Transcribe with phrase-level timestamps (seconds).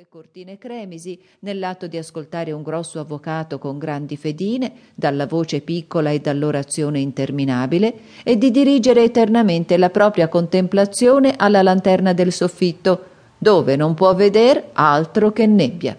[0.00, 6.10] soffe, cortine cremisi, nell'atto di ascoltare un grosso avvocato con grandi fedine, dalla voce piccola
[6.10, 13.04] e dall'orazione interminabile, e di dirigere eternamente la propria contemplazione alla lanterna del soffitto,
[13.36, 15.96] dove non può veder altro che nebbia.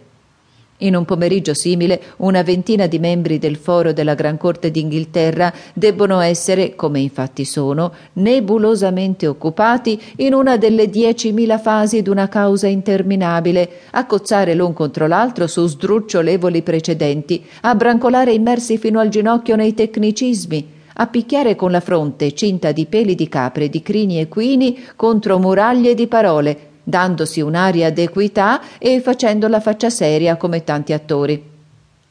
[0.84, 6.20] In un pomeriggio simile, una ventina di membri del foro della Gran Corte d'Inghilterra debbono
[6.22, 14.08] essere, come infatti sono, nebulosamente occupati in una delle diecimila fasi d'una causa interminabile, a
[14.08, 20.68] cozzare l'un contro l'altro su sdrucciolevoli precedenti, a brancolare immersi fino al ginocchio nei tecnicismi,
[20.96, 25.94] a picchiare con la fronte cinta di peli di capre, di crini equini contro muraglie
[25.94, 31.50] di parole, dandosi un'aria d'equità e facendo la faccia seria come tanti attori.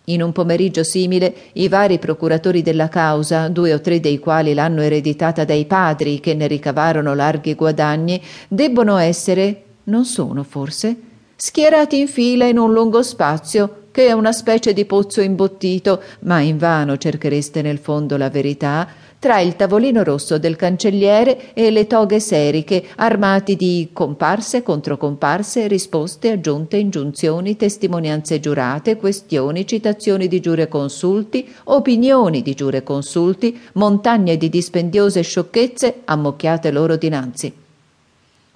[0.05, 4.83] In un pomeriggio simile, i vari procuratori della causa, due o tre dei quali l'hanno
[4.83, 10.97] ereditata dai padri che ne ricavarono larghi guadagni, debbono essere, non sono forse,
[11.37, 16.41] schierati in fila in un lungo spazio che è una specie di pozzo imbottito, ma
[16.41, 18.89] invano cerchereste nel fondo la verità,
[19.20, 26.30] tra il tavolino rosso del cancelliere e le toghe seriche, armati di comparse, controcomparse, risposte,
[26.30, 36.00] aggiunte, ingiunzioni, testimonianze giurate, questioni, citazioni di giureconsulti, opinioni di giureconsulti, montagne di dispendiose sciocchezze
[36.06, 37.52] ammocchiate loro dinanzi.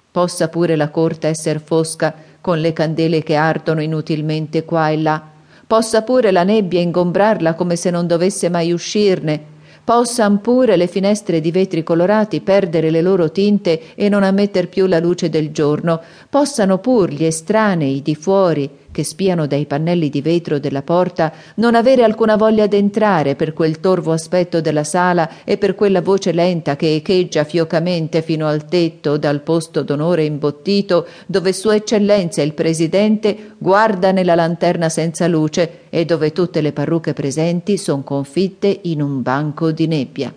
[0.09, 5.21] Possa pure la corte esser fosca con le candele che ardono inutilmente qua e là,
[5.67, 9.53] possa pure la nebbia ingombrarla come se non dovesse mai uscirne,
[9.85, 14.87] possan pure le finestre di vetri colorati perdere le loro tinte e non ammetter più
[14.87, 20.21] la luce del giorno, possano pur gli estranei di fuori che spiano dai pannelli di
[20.21, 25.57] vetro della porta non avere alcuna voglia d'entrare per quel torvo aspetto della sala e
[25.57, 31.51] per quella voce lenta che echeggia fiocamente fino al tetto dal posto d'onore imbottito dove
[31.51, 37.77] Sua Eccellenza il Presidente guarda nella lanterna senza luce e dove tutte le parrucche presenti
[37.77, 40.33] son confitte in un banco di nebbia.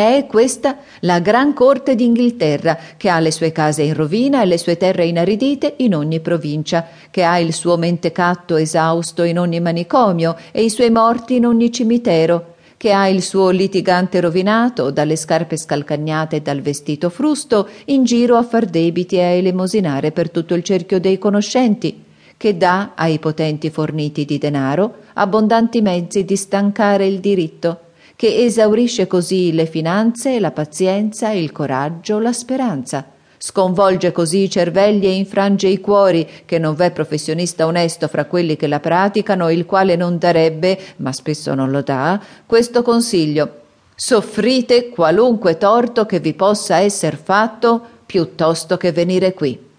[0.00, 4.56] È questa la Gran Corte d'Inghilterra, che ha le sue case in rovina e le
[4.56, 10.36] sue terre inaridite in ogni provincia, che ha il suo mentecatto esausto in ogni manicomio
[10.52, 15.58] e i suoi morti in ogni cimitero, che ha il suo litigante rovinato, dalle scarpe
[15.58, 20.54] scalcagnate e dal vestito frusto, in giro a far debiti e a elemosinare per tutto
[20.54, 22.04] il cerchio dei conoscenti,
[22.38, 27.80] che dà ai potenti forniti di denaro abbondanti mezzi di stancare il diritto
[28.20, 33.06] che esaurisce così le finanze, la pazienza, il coraggio, la speranza.
[33.38, 38.56] Sconvolge così i cervelli e infrange i cuori, che non v'è professionista onesto fra quelli
[38.56, 43.60] che la praticano, il quale non darebbe, ma spesso non lo dà, questo consiglio.
[43.94, 49.69] Soffrite qualunque torto che vi possa esser fatto, piuttosto che venire qui.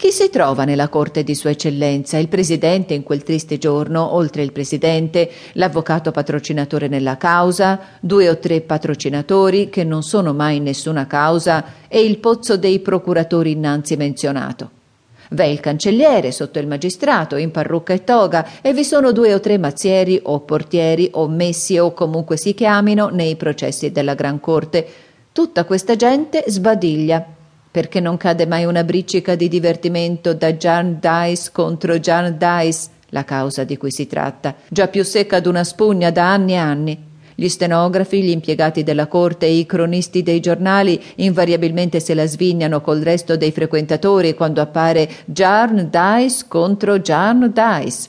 [0.00, 2.16] Chi si trova nella corte di Sua Eccellenza?
[2.16, 8.38] Il presidente in quel triste giorno, oltre il presidente, l'avvocato patrocinatore nella causa, due o
[8.38, 13.96] tre patrocinatori che non sono mai in nessuna causa e il pozzo dei procuratori innanzi
[13.96, 14.70] menzionato.
[15.32, 19.40] V'è il cancelliere sotto il magistrato in parrucca e toga e vi sono due o
[19.40, 24.86] tre mazzieri o portieri o messi o comunque si chiamino nei processi della Gran Corte.
[25.30, 27.36] Tutta questa gente sbadiglia
[27.70, 33.24] perché non cade mai una briccica di divertimento da Jan Dice contro Jan Dice, la
[33.24, 37.08] causa di cui si tratta, già più secca d'una spugna da anni e anni.
[37.34, 42.80] Gli stenografi, gli impiegati della corte e i cronisti dei giornali invariabilmente se la svignano
[42.80, 48.08] col resto dei frequentatori quando appare Jarn Dice contro Jarn Dice.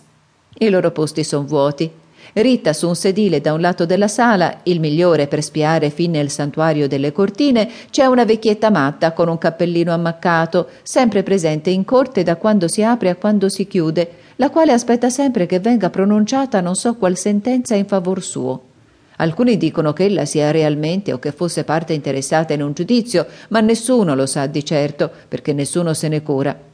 [0.58, 2.00] I loro posti sono vuoti
[2.34, 6.30] Ritta su un sedile da un lato della sala, il migliore per spiare fin nel
[6.30, 12.24] santuario delle cortine, c'è una vecchietta matta con un cappellino ammaccato, sempre presente in corte
[12.24, 16.62] da quando si apre a quando si chiude, la quale aspetta sempre che venga pronunciata
[16.62, 18.62] non so qual sentenza in favor suo.
[19.18, 23.59] Alcuni dicono che ella sia realmente o che fosse parte interessata in un giudizio, ma
[23.59, 26.71] nessuno lo sa di certo, perché nessuno se ne cura.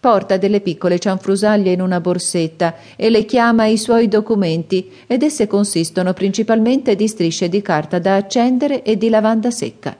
[0.00, 5.46] Porta delle piccole cianfrusaglie in una borsetta e le chiama i suoi documenti ed esse
[5.46, 9.94] consistono principalmente di strisce di carta da accendere e di lavanda secca.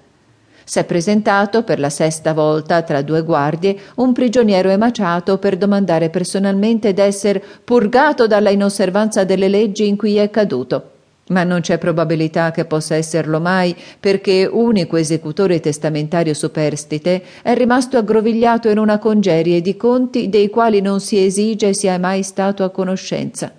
[0.65, 6.95] S'è presentato per la sesta volta tra due guardie un prigioniero emaciato per domandare personalmente
[6.95, 10.93] d'esser purgato dalla inosservanza delle leggi in cui è caduto
[11.31, 17.97] ma non c'è probabilità che possa esserlo mai, perché unico esecutore testamentario superstite è rimasto
[17.97, 22.71] aggrovigliato in una congerie di conti dei quali non si esige sia mai stato a
[22.71, 23.53] conoscenza.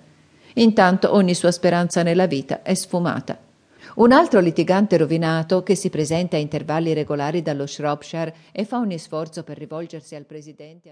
[0.54, 3.38] Intanto ogni sua speranza nella vita è sfumata.
[3.94, 8.98] Un altro litigante rovinato che si presenta a intervalli regolari dallo Shropshire e fa ogni
[8.98, 10.90] sforzo per rivolgersi al presidente